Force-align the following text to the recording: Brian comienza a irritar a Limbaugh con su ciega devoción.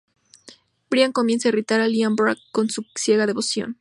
Brian 0.89 1.11
comienza 1.11 1.47
a 1.47 1.51
irritar 1.51 1.79
a 1.79 1.87
Limbaugh 1.87 2.35
con 2.51 2.69
su 2.71 2.83
ciega 2.95 3.27
devoción. 3.27 3.69